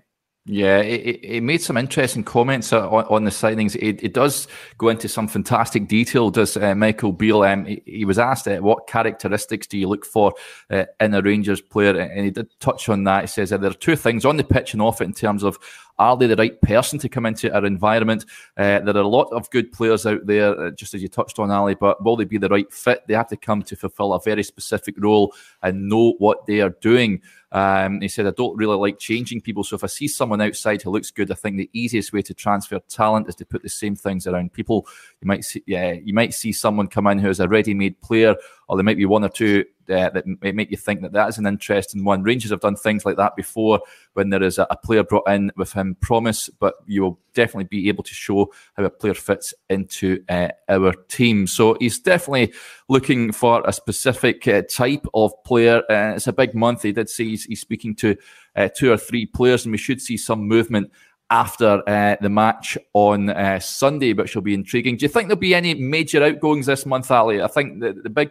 [0.47, 3.75] Yeah, it, made some interesting comments on, on the signings.
[3.77, 6.29] It, it, does go into some fantastic detail.
[6.29, 7.41] Does uh, Michael Beale?
[7.41, 10.33] Um, he, he, was asked, uh, "What characteristics do you look for
[10.69, 13.21] uh, in a Rangers player?" And he did touch on that.
[13.21, 15.57] He says there are two things on the pitch and off it in terms of
[15.97, 18.25] are they the right person to come into our environment?
[18.57, 21.39] Uh, there are a lot of good players out there, uh, just as you touched
[21.39, 23.03] on, Ali, but will they be the right fit?
[23.07, 26.75] They have to come to fulfill a very specific role and know what they are
[26.81, 27.21] doing.
[27.51, 29.63] Um, he said, I don't really like changing people.
[29.63, 32.33] So if I see someone outside who looks good, I think the easiest way to
[32.33, 34.85] transfer talent is to put the same things around people.
[35.21, 38.35] You might see, yeah, you might see someone come in who is a ready-made player,
[38.67, 41.37] or there might be one or two uh, that make you think that that is
[41.37, 42.23] an interesting one.
[42.23, 43.81] Rangers have done things like that before
[44.13, 47.65] when there is a, a player brought in with him promise, but you will definitely
[47.65, 51.47] be able to show how a player fits into uh, our team.
[51.47, 52.53] So he's definitely
[52.89, 55.81] looking for a specific uh, type of player.
[55.89, 56.83] Uh, it's a big month.
[56.83, 58.15] He did say he's, he's speaking to
[58.55, 60.91] uh, two or three players, and we should see some movement
[61.29, 64.95] after uh, the match on uh, Sunday, which will be intriguing.
[64.95, 67.41] Do you think there'll be any major outgoings this month, Ali?
[67.41, 68.29] I think the, the big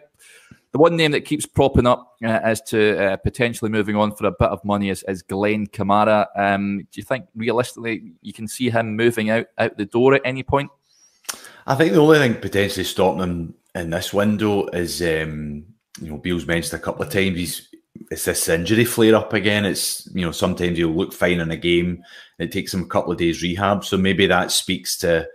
[0.75, 4.27] the one name that keeps propping up uh, as to uh, potentially moving on for
[4.27, 6.27] a bit of money is, is Glenn Kamara.
[6.35, 10.21] Um, do you think realistically you can see him moving out out the door at
[10.25, 10.69] any point?
[11.65, 15.63] I think the only thing potentially stopping him in this window is, um,
[16.01, 17.69] you know, Beale's mentioned a couple of times he's
[18.11, 19.63] it's this injury flare up again.
[19.63, 22.03] It's you know sometimes he'll look fine in a game.
[22.37, 25.25] It takes him a couple of days rehab, so maybe that speaks to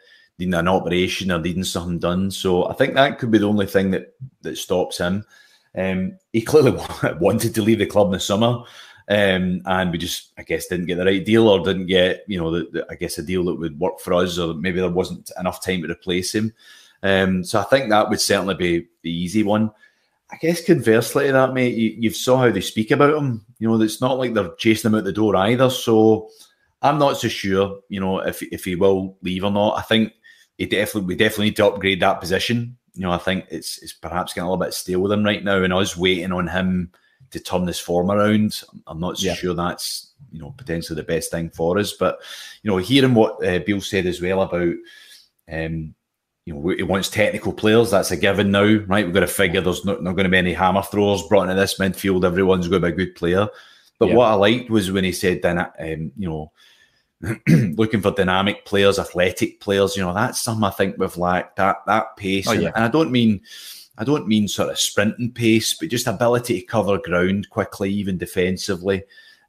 [0.40, 2.30] needing an operation or needing something done.
[2.30, 5.24] So I think that could be the only thing that that stops him.
[5.76, 6.72] Um, he clearly
[7.20, 8.64] wanted to leave the club in the summer,
[9.08, 12.40] um, and we just, I guess, didn't get the right deal or didn't get, you
[12.40, 14.88] know, the, the, I guess a deal that would work for us, or maybe there
[14.88, 16.52] wasn't enough time to replace him.
[17.02, 19.70] Um, so I think that would certainly be the easy one.
[20.32, 23.44] I guess conversely to that, mate, you, you saw how they speak about him.
[23.58, 25.70] You know, it's not like they're chasing him out the door either.
[25.70, 26.30] So
[26.82, 29.78] I'm not so sure, you know, if if he will leave or not.
[29.78, 30.12] I think
[30.60, 32.76] he definitely we definitely need to upgrade that position.
[32.92, 35.42] You know, I think it's it's perhaps getting a little bit stale with him right
[35.42, 36.92] now, and us waiting on him
[37.30, 38.62] to turn this form around.
[38.86, 39.34] I'm not so yeah.
[39.34, 41.94] sure that's you know potentially the best thing for us.
[41.94, 42.20] But
[42.62, 44.74] you know, hearing what uh, Beale said as well about
[45.50, 45.94] um,
[46.44, 47.92] you know, he wants technical players.
[47.92, 49.06] That's a given now, right?
[49.06, 51.54] We've got to figure there's not, not going to be any hammer throwers brought into
[51.54, 52.26] this midfield.
[52.26, 53.48] Everyone's going to be a good player.
[53.98, 54.14] But yeah.
[54.14, 56.52] what I liked was when he said, um, you know,
[57.48, 59.96] looking for dynamic players, athletic players.
[59.96, 62.48] You know, that's something I think we've lacked that that pace.
[62.48, 62.72] Oh, yeah.
[62.74, 63.40] and, I don't mean,
[63.98, 68.18] I don't mean sort of sprinting pace, but just ability to cover ground quickly, even
[68.18, 69.02] defensively,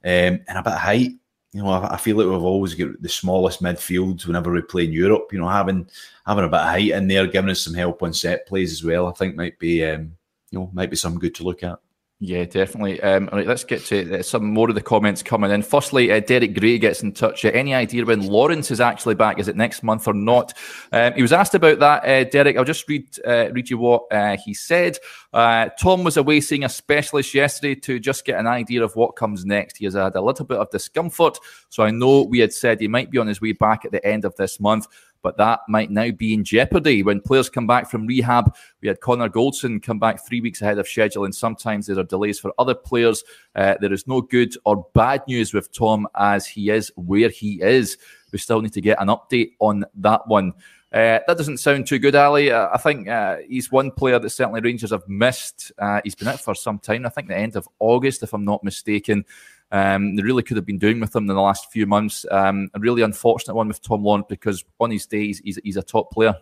[0.04, 1.12] um, and a bit of height
[1.52, 4.84] you know, I, I, feel like we've always got the smallest midfields whenever we play
[4.84, 5.28] in Europe.
[5.32, 5.86] You know, having
[6.26, 8.82] having a bit of height in there, giving us some help on set plays as
[8.82, 9.06] well.
[9.06, 10.16] I think might be um,
[10.50, 11.78] you know might be something good to look at.
[12.24, 13.00] Yeah, definitely.
[13.02, 15.60] Um, right, let's get to uh, some more of the comments coming in.
[15.60, 17.44] Firstly, uh, Derek Gray gets in touch.
[17.44, 19.40] Uh, any idea when Lawrence is actually back?
[19.40, 20.56] Is it next month or not?
[20.92, 22.56] Um, he was asked about that, uh, Derek.
[22.56, 24.98] I'll just read uh, read you what uh, he said.
[25.34, 29.44] Tom was away seeing a specialist yesterday to just get an idea of what comes
[29.44, 29.78] next.
[29.78, 31.38] He has had a little bit of discomfort,
[31.70, 34.06] so I know we had said he might be on his way back at the
[34.06, 34.86] end of this month
[35.22, 38.54] but that might now be in jeopardy when players come back from rehab.
[38.80, 42.04] We had Connor Goldson come back three weeks ahead of schedule, and sometimes there are
[42.04, 43.24] delays for other players.
[43.54, 47.62] Uh, there is no good or bad news with Tom as he is where he
[47.62, 47.98] is.
[48.32, 50.54] We still need to get an update on that one.
[50.92, 52.50] Uh, that doesn't sound too good, Ali.
[52.50, 55.72] Uh, I think uh, he's one player that certainly Rangers have missed.
[55.78, 57.06] Uh, he's been out for some time.
[57.06, 59.24] I think the end of August, if I'm not mistaken.
[59.72, 62.26] Um, they really could have been doing with him in the last few months.
[62.30, 65.82] Um, a really unfortunate one with Tom Lawrence because on his days he's, he's a
[65.82, 66.36] top player.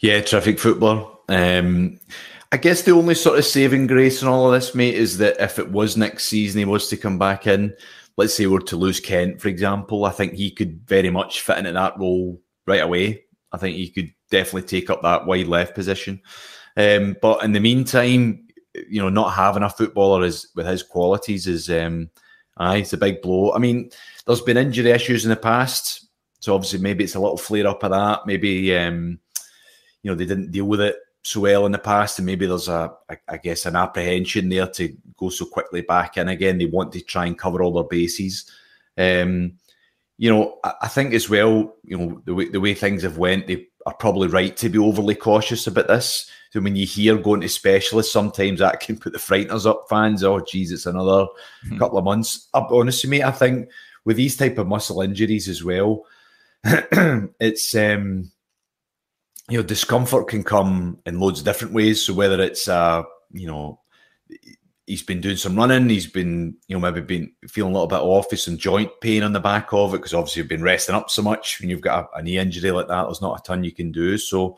[0.00, 1.06] Yeah, terrific footballer.
[1.28, 2.00] Um,
[2.52, 5.40] I guess the only sort of saving grace in all of this, mate, is that
[5.40, 7.74] if it was next season he was to come back in,
[8.16, 11.58] let's say we're to lose Kent, for example, I think he could very much fit
[11.58, 13.24] into that role right away.
[13.52, 16.20] I think he could definitely take up that wide left position.
[16.76, 18.48] Um, but in the meantime,
[18.88, 22.10] you know, not having a footballer is with his qualities is um,
[22.56, 23.52] Aye, it's a big blow.
[23.52, 23.90] I mean,
[24.26, 26.06] there's been injury issues in the past,
[26.40, 28.26] so obviously maybe it's a little flare up of that.
[28.26, 29.18] Maybe um,
[30.02, 32.68] you know they didn't deal with it so well in the past, and maybe there's
[32.68, 32.92] a,
[33.28, 36.58] I guess, an apprehension there to go so quickly back in again.
[36.58, 38.50] They want to try and cover all their bases.
[38.96, 39.54] Um,
[40.16, 43.18] you know, I, I think as well, you know, the way the way things have
[43.18, 46.30] went, they are probably right to be overly cautious about this.
[46.54, 50.22] So when you hear going to specialists, sometimes that can put the frighteners up fans.
[50.22, 51.26] Oh, geez, it's another
[51.68, 51.78] hmm.
[51.78, 52.46] couple of months.
[52.54, 53.68] Up, honestly, mate, I think
[54.04, 56.04] with these type of muscle injuries as well,
[56.64, 58.30] it's um,
[59.50, 62.06] you know discomfort can come in loads of different ways.
[62.06, 63.80] So whether it's uh, you know
[64.86, 67.98] he's been doing some running, he's been you know maybe been feeling a little bit
[67.98, 70.94] off, with some joint pain on the back of it because obviously you've been resting
[70.94, 71.60] up so much.
[71.60, 73.90] When you've got a, a knee injury like that, there's not a ton you can
[73.90, 74.18] do.
[74.18, 74.56] So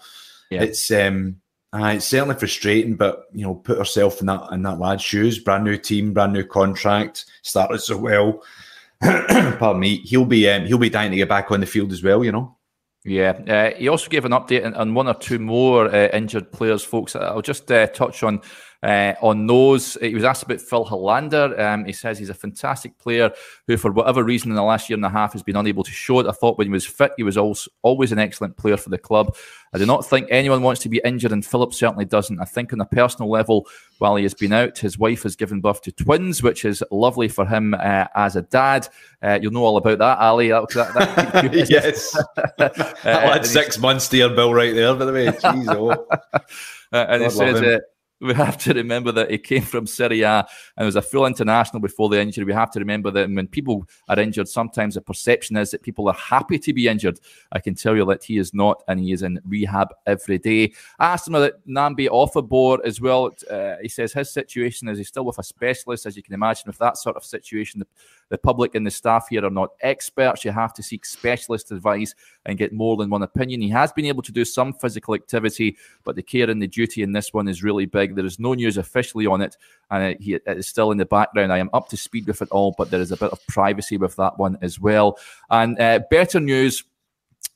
[0.50, 0.62] yeah.
[0.62, 1.40] it's um
[1.82, 5.38] uh, it's certainly frustrating, but you know, put herself in that in that lad's shoes.
[5.38, 8.42] Brand new team, brand new contract, started so well.
[9.00, 9.98] Pardon me.
[9.98, 12.24] He'll be um, he'll be dying to get back on the field as well.
[12.24, 12.56] You know.
[13.04, 16.50] Yeah, uh, he also gave an update on, on one or two more uh, injured
[16.50, 17.14] players, folks.
[17.14, 18.40] I'll just uh, touch on
[18.82, 19.96] uh, on those.
[20.00, 21.58] He was asked about Phil Helander.
[21.58, 23.32] Um, he says he's a fantastic player
[23.66, 25.90] who, for whatever reason, in the last year and a half has been unable to
[25.90, 26.26] show it.
[26.26, 28.98] I thought when he was fit, he was also always an excellent player for the
[28.98, 29.36] club.
[29.72, 32.40] I do not think anyone wants to be injured, and Filip certainly doesn't.
[32.40, 33.66] I think on a personal level,
[33.98, 37.28] while he has been out, his wife has given birth to twins, which is lovely
[37.28, 38.88] for him uh, as a dad.
[39.22, 40.48] Uh, you'll know all about that, Ali.
[40.48, 42.16] That, that, that yes,
[42.58, 44.94] that had six months to your Bill, right there.
[44.94, 46.06] By the way, jeez, oh.
[46.92, 47.80] Uh, and God he says
[48.20, 51.80] we have to remember that he came from Serie A and was a full international
[51.80, 52.44] before the injury.
[52.44, 56.08] We have to remember that when people are injured, sometimes the perception is that people
[56.08, 57.20] are happy to be injured.
[57.52, 60.72] I can tell you that he is not, and he is in rehab every day.
[60.98, 63.30] I asked him about Nnamdi Ofoborh as well.
[63.50, 66.64] Uh, he says his situation is he's still with a specialist, as you can imagine.
[66.66, 67.86] With that sort of situation, the,
[68.28, 70.44] the public and the staff here are not experts.
[70.44, 73.60] You have to seek specialist advice and get more than one opinion.
[73.60, 77.02] He has been able to do some physical activity, but the care and the duty
[77.02, 78.14] in this one is really big.
[78.14, 79.56] There is no news officially on it,
[79.90, 81.52] and it, is still in the background.
[81.52, 83.96] I am up to speed with it all, but there is a bit of privacy
[83.96, 85.18] with that one as well.
[85.50, 86.84] And uh, better news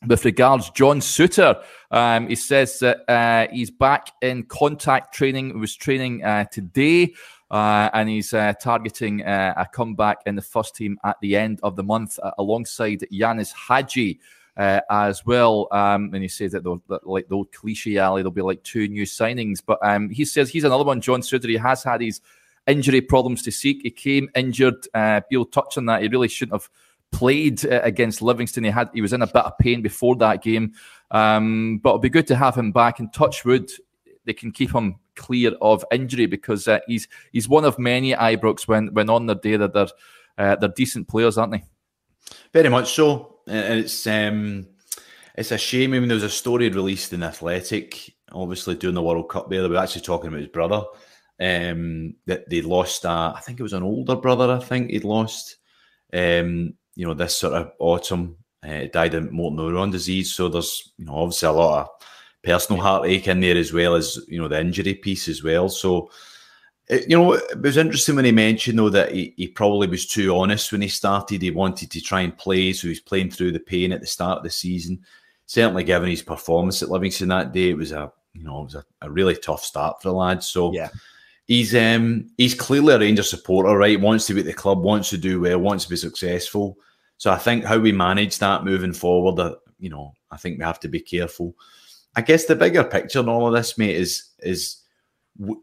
[0.06, 5.48] with regards John Souttar, Um, he says that uh, he's back in contact training.
[5.48, 7.14] He was training uh, today.
[7.50, 11.58] Uh, and he's uh, targeting uh, a comeback in the first team at the end
[11.62, 14.20] of the month uh, alongside Ianis Hagi.
[14.56, 15.68] uh, as well.
[15.70, 18.88] Um, and he says that, that like the old cliche Ali, there'll be like two
[18.88, 19.60] new signings.
[19.64, 21.22] But um, he says he's another one, John.
[21.22, 22.20] He has had his
[22.66, 23.80] injury problems to seek.
[23.82, 24.86] He came injured.
[24.92, 26.02] Uh, Beale touched on that.
[26.02, 26.68] He really shouldn't have
[27.10, 28.64] played uh, against Livingston.
[28.64, 30.74] He had he was in a bit of pain before that game.
[31.10, 33.00] Um, but it'll be good to have him back.
[33.00, 33.70] And touch wood,
[34.26, 38.66] they can keep him clear of injury because uh, he's he's one of many Ibrox
[38.66, 39.88] when when on their day that they're
[40.38, 41.64] uh, they're decent players, aren't they?
[42.52, 43.40] Very much so.
[43.46, 44.66] And it's um,
[45.36, 45.92] it's a shame.
[45.92, 49.62] I mean, there was a story released in Athletic, obviously during the World Cup there.
[49.62, 50.82] They were actually talking about his brother.
[51.42, 53.06] Um, that they lost.
[53.06, 54.50] I think it was an older brother.
[54.52, 55.56] I think he'd lost.
[56.12, 60.34] Um, you know, this sort of autumn, uh, died of motor neuron disease.
[60.34, 61.88] So there's, you know, obviously a lot of
[62.42, 65.68] personal heartache in there as well as you know the injury piece as well.
[65.68, 66.10] So.
[66.88, 70.08] It, you know, it was interesting when he mentioned though that he, he probably was
[70.08, 71.40] too honest when he started.
[71.40, 74.38] He wanted to try and play, so he's playing through the pain at the start
[74.38, 74.98] of the season.
[75.46, 78.74] Certainly, given his performance at Livingston that day, it was a you know it was
[78.74, 80.48] a, a really tough start for the lads.
[80.48, 80.88] So yeah,
[81.46, 84.00] he's um he's clearly a Ranger supporter, right?
[84.00, 86.76] Wants to be at the club, wants to do well, wants to be successful.
[87.18, 90.64] So I think how we manage that moving forward, uh, you know, I think we
[90.64, 91.54] have to be careful.
[92.16, 94.80] I guess the bigger picture in all of this, mate, is is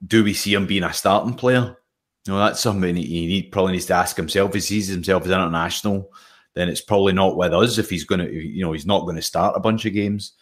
[0.05, 1.77] do we see him being a starting player?
[2.25, 4.49] You know, that's something he need, probably needs to ask himself.
[4.49, 6.11] If he sees himself as international,
[6.55, 9.15] then it's probably not with us if he's going to, you know, he's not going
[9.15, 10.33] to start a bunch of games.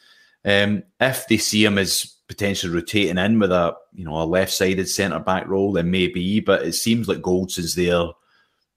[0.43, 4.89] Um, if they see him as potentially rotating in with a, you know, a left-sided
[4.89, 6.39] centre back role, then maybe.
[6.39, 8.07] But it seems like Goldson's there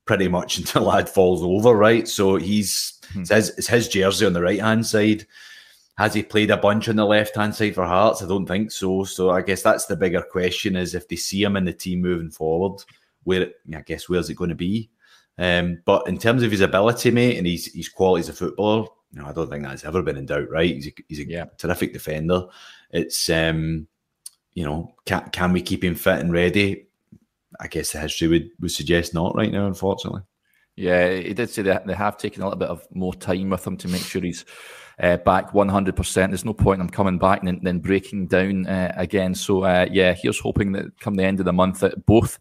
[0.04, 2.08] pretty much until lad falls over, right?
[2.08, 3.20] So he's hmm.
[3.20, 5.26] it's, his, it's his jersey on the right hand side.
[5.98, 8.22] Has he played a bunch on the left hand side for Hearts?
[8.22, 9.02] I don't think so.
[9.02, 12.00] So I guess that's the bigger question: is if they see him in the team
[12.00, 12.84] moving forward,
[13.24, 14.90] where I guess where's it going to be?
[15.38, 18.86] Um, but in terms of his ability, mate, and his his quality as a footballer,
[19.12, 20.48] you know, I don't think that's ever been in doubt.
[20.48, 20.72] Right?
[20.72, 21.44] He's a, he's a yeah.
[21.58, 22.44] terrific defender.
[22.92, 23.88] It's um,
[24.54, 26.86] you know, can can we keep him fit and ready?
[27.58, 30.22] I guess the history would, would suggest not right now, unfortunately.
[30.76, 33.66] Yeah, he did say that they have taken a little bit of more time with
[33.66, 34.44] him to make sure he's
[35.00, 36.14] uh, back 100%.
[36.28, 39.34] There's no point in coming back and then breaking down uh, again.
[39.34, 42.38] So, uh, yeah, here's hoping that come the end of the month that both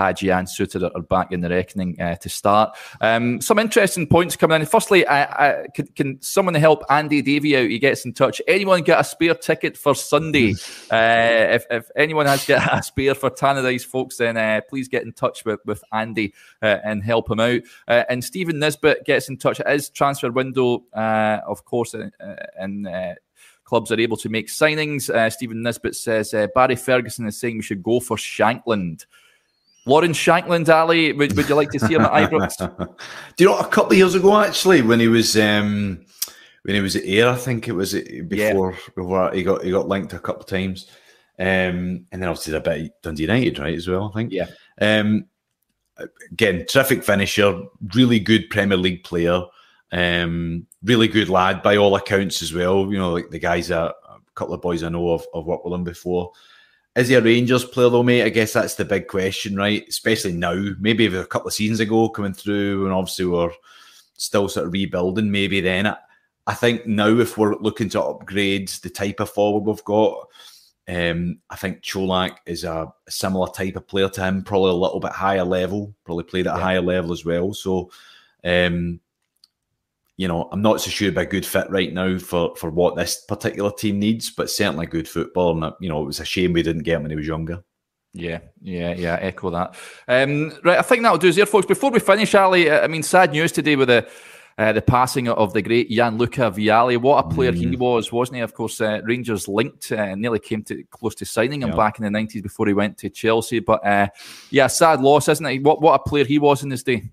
[0.00, 2.76] Hagi and Souttar are back in the reckoning uh, to start.
[3.00, 4.66] Um, some interesting points coming in.
[4.66, 7.68] Firstly, I, I, can, can, someone help Andy Davey out?
[7.68, 8.40] He gets in touch.
[8.48, 10.52] Anyone get a spare ticket for Sunday?
[10.90, 15.02] uh, if, if, anyone has got a spare for Tannadice folks, then uh, please get
[15.02, 16.32] in touch with, with Andy
[16.62, 17.60] uh, and help him out.
[17.86, 19.60] Uh, and Stephen Nisbet gets in touch.
[19.60, 22.86] It is transfer window, uh, of course, and
[23.70, 25.08] clubs are able to make signings.
[25.08, 29.06] Uh, Stephen Nisbet says uh, Barry Ferguson is saying we should go for Shankland.
[29.86, 32.56] Lawrence Shankland, Ali, would, would you like to see him at Ibrox?
[33.36, 36.04] Do you know, a couple of years ago, actually, when he was um,
[36.62, 38.78] when he was at Ayr, I think it was before, yeah.
[38.94, 40.86] before he got he got linked a couple of times,
[41.38, 44.10] um, and then obviously a bit Dundee United, right, as well.
[44.12, 44.32] I think.
[44.32, 44.46] Yeah.
[44.80, 45.26] Um,
[46.30, 47.62] again, terrific finisher,
[47.94, 49.42] really good Premier League player,
[49.92, 52.90] um, really good lad by all accounts as well.
[52.92, 53.94] You know, like the guys a
[54.34, 56.32] couple of boys I know of, have worked with him before.
[56.96, 58.24] Is he a Rangers player though, mate?
[58.24, 59.84] I guess that's the big question, right?
[59.88, 60.72] Especially now.
[60.80, 63.52] Maybe a couple of seasons ago coming through, and obviously we're
[64.14, 65.30] still sort of rebuilding.
[65.30, 65.94] Maybe then.
[66.46, 70.26] I think now if we're looking to upgrade the type of forward we've got,
[70.88, 74.74] um, I think Colak is a, a, similar type of player to him, probably a
[74.74, 76.60] little bit higher level, probably played at yeah.
[76.60, 77.52] a higher level as well.
[77.52, 77.92] So
[78.42, 78.98] um,
[80.20, 82.94] you know, I'm not so sure about a good fit right now for for what
[82.94, 85.64] this particular team needs, but certainly good football.
[85.64, 87.64] And you know, it was a shame we didn't get him when he was younger.
[88.12, 89.16] Yeah, yeah, yeah.
[89.18, 89.76] Echo that.
[90.06, 91.64] Um, right, I think that'll do us here, folks.
[91.64, 94.06] Before we finish, Ali, I mean, sad news today with the.
[94.58, 97.00] Uh, the passing of the great Gianluca Vialli.
[97.00, 97.70] What a player mm.
[97.70, 98.42] he was, wasn't he?
[98.42, 101.76] Of course, uh, Rangers linked uh, nearly came to close to signing him yeah.
[101.76, 103.60] back in the nineties before he went to Chelsea.
[103.60, 104.08] But uh,
[104.50, 105.62] yeah, sad loss, isn't it?
[105.62, 107.10] What what a player he was in his day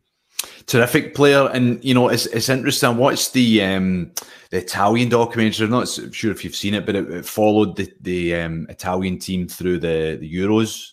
[0.66, 2.90] terrific player, and you know it's it's interesting.
[2.90, 4.12] I watched the um,
[4.52, 5.66] the Italian documentary.
[5.66, 9.20] I'm not sure if you've seen it, but it, it followed the the um, Italian
[9.20, 10.92] team through the the Euros.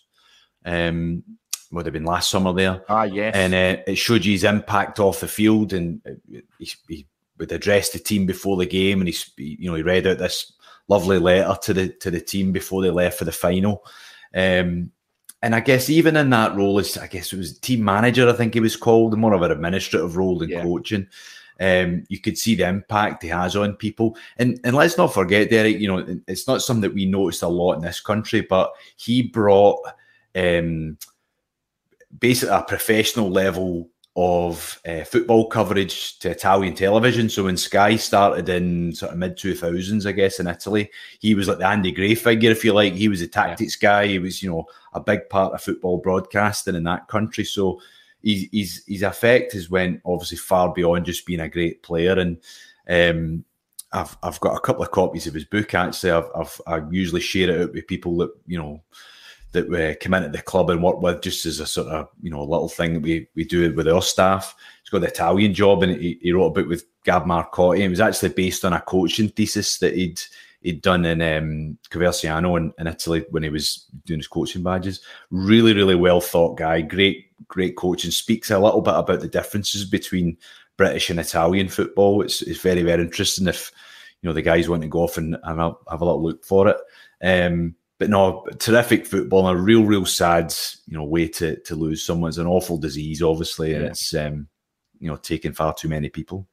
[0.65, 1.23] Um,
[1.71, 2.83] would have been last summer there.
[2.87, 3.35] Ah, yes.
[3.35, 6.01] And uh, it showed you his impact off the field, and
[6.57, 10.07] he, he would address the team before the game, and he you know he read
[10.07, 10.53] out this
[10.87, 13.85] lovely letter to the to the team before they left for the final.
[14.33, 14.91] Um,
[15.45, 18.33] and I guess even in that role, as I guess it was team manager, I
[18.33, 20.63] think he was called, more of an administrative role than yeah.
[20.63, 21.07] coaching.
[21.59, 24.17] Um, you could see the impact he has on people.
[24.37, 27.47] And and let's not forget, Derek, you know, it's not something that we noticed a
[27.47, 29.81] lot in this country, but he brought
[30.33, 30.97] um,
[32.19, 33.87] basically a professional level
[34.17, 37.27] of uh, football coverage to Italian television.
[37.27, 40.89] So when Sky started in sort of mid 2000s, I guess, in Italy,
[41.19, 42.93] he was like the Andy Gray figure, if you like.
[42.93, 43.89] He was a tactics yeah.
[43.89, 44.07] guy.
[44.07, 47.43] He was, you know, a big part of football broadcasting in that country.
[47.43, 47.81] So
[48.23, 52.17] his, his, his effect has went obviously far beyond just being a great player.
[52.17, 52.37] And
[52.87, 53.43] um,
[53.91, 56.11] I've, I've got a couple of copies of his book, actually.
[56.11, 58.81] I've, I've, I usually share it out with people that, you know,
[59.55, 62.29] that we come into the club and work with just as a sort of you
[62.29, 64.55] know a little thing we we do with our staff.
[64.83, 67.79] He's got the Italian job and he, he wrote a book with Gab Marcotti.
[67.79, 70.21] It was actually based on a coaching thesis that he'd
[70.61, 75.01] he'd done in um, in, in Italy when he was doing his coaching badges.
[75.31, 76.81] Really, really well thought guy.
[76.81, 78.11] Great, great coaching.
[78.11, 80.37] Speaks a little bit about the differences between
[80.77, 82.21] British and Italian football.
[82.21, 83.71] It's, it's very, very interesting if
[84.21, 86.43] you know the guys want to go off and have a, have a little look
[86.43, 86.77] for it.
[87.23, 90.53] Um, but no, terrific football and a real, real sad,
[90.85, 92.29] you know, way to to lose someone.
[92.29, 93.77] It's an awful disease, obviously, yeah.
[93.77, 94.47] and it's um,
[94.99, 96.47] you know, taking far too many people.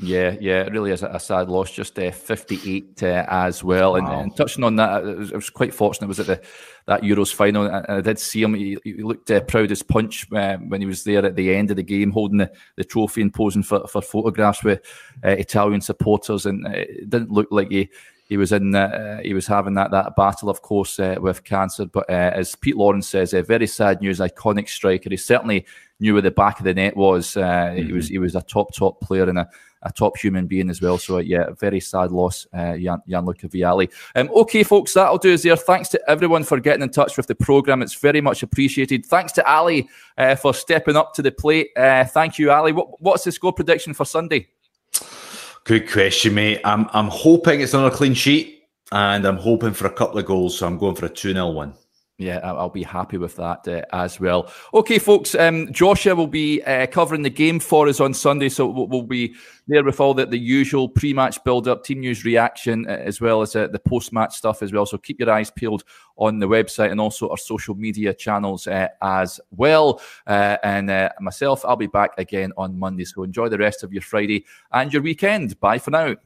[0.00, 1.72] Yeah, yeah, it really is a sad loss.
[1.72, 3.92] Just uh, 58 uh, as well.
[3.92, 3.98] Wow.
[3.98, 6.06] And, and, touching on that, I was, was, quite fortunate.
[6.06, 6.40] I was at the
[6.86, 8.54] that Euros final, and I did see him.
[8.54, 11.70] He, he looked uh, proud as punch uh, when he was there at the end
[11.70, 14.80] of the game, holding the, the trophy and posing for, for photographs with
[15.24, 16.46] uh, Italian supporters.
[16.46, 17.90] And uh, it didn't look like he
[18.28, 21.86] he was in uh, he was having that that battle, of course, uh, with cancer.
[21.86, 24.18] But uh, as Pete Lawrence says, uh, very sad news.
[24.18, 25.08] Iconic striker.
[25.08, 25.64] He certainly
[25.98, 27.28] knew where the back of the net was.
[27.28, 27.86] Mm-hmm.
[27.86, 29.48] He was he was a top top player and a,
[29.82, 30.98] a top human being as well.
[30.98, 33.90] So yeah, very sad loss, uh, Gian, Gianluca Vialli.
[34.14, 35.56] Um, okay, folks, that'll do us there.
[35.56, 37.80] Thanks to everyone for getting in touch with the program.
[37.80, 39.06] It's very much appreciated.
[39.06, 41.70] Thanks to Ali uh, for stepping up to the plate.
[41.74, 42.72] thank you, Ali.
[42.72, 44.48] What, what's the score prediction for Sunday?
[45.68, 46.62] Good question, mate.
[46.64, 50.56] I'm I'm hoping it's another clean sheet, and I'm hoping for a couple of goals.
[50.56, 51.74] So I'm going for a two 0 one.
[52.20, 54.50] Yeah, I'll be happy with that uh, as well.
[54.74, 58.66] Okay, folks, um, Joshua will be uh, covering the game for us on Sunday, so
[58.66, 59.36] we'll, be
[59.68, 63.54] there with all the, the usual pre-match build-up, team news reaction, uh, as well as
[63.54, 64.84] uh, the post-match stuff as well.
[64.84, 65.84] So keep your eyes peeled
[66.16, 70.02] on the website and also our social media channels uh, as well.
[70.26, 73.04] Uh, and myself, I'll be back again on Monday.
[73.04, 75.60] So enjoy the rest of your Friday and your weekend.
[75.60, 76.16] Bye for now.